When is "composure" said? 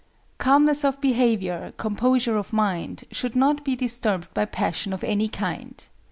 1.77-2.35